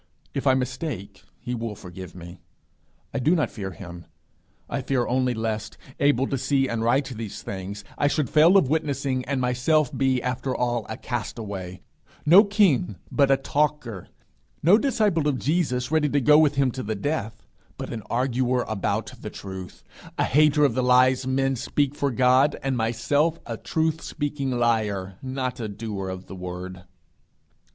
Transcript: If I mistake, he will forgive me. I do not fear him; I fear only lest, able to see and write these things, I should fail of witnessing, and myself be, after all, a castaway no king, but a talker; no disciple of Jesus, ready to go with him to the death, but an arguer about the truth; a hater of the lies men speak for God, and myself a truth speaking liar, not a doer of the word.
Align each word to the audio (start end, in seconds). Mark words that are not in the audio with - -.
If 0.33 0.47
I 0.47 0.55
mistake, 0.55 1.25
he 1.37 1.53
will 1.53 1.75
forgive 1.75 2.15
me. 2.15 2.39
I 3.13 3.19
do 3.19 3.35
not 3.35 3.51
fear 3.51 3.69
him; 3.69 4.07
I 4.67 4.81
fear 4.81 5.05
only 5.05 5.35
lest, 5.35 5.77
able 5.99 6.25
to 6.29 6.39
see 6.39 6.67
and 6.67 6.81
write 6.83 7.05
these 7.09 7.43
things, 7.43 7.83
I 7.99 8.07
should 8.07 8.27
fail 8.27 8.57
of 8.57 8.67
witnessing, 8.67 9.23
and 9.25 9.39
myself 9.39 9.95
be, 9.95 10.19
after 10.19 10.55
all, 10.55 10.87
a 10.89 10.97
castaway 10.97 11.81
no 12.25 12.43
king, 12.43 12.95
but 13.11 13.29
a 13.29 13.37
talker; 13.37 14.07
no 14.63 14.79
disciple 14.79 15.27
of 15.27 15.37
Jesus, 15.37 15.91
ready 15.91 16.09
to 16.09 16.19
go 16.19 16.39
with 16.39 16.55
him 16.55 16.71
to 16.71 16.81
the 16.81 16.95
death, 16.95 17.45
but 17.77 17.93
an 17.93 18.01
arguer 18.09 18.63
about 18.63 19.13
the 19.21 19.29
truth; 19.29 19.83
a 20.17 20.23
hater 20.23 20.65
of 20.65 20.73
the 20.73 20.81
lies 20.81 21.27
men 21.27 21.55
speak 21.55 21.93
for 21.93 22.09
God, 22.09 22.55
and 22.63 22.75
myself 22.75 23.39
a 23.45 23.55
truth 23.55 24.01
speaking 24.01 24.49
liar, 24.49 25.19
not 25.21 25.59
a 25.59 25.67
doer 25.67 26.09
of 26.09 26.25
the 26.25 26.35
word. 26.35 26.85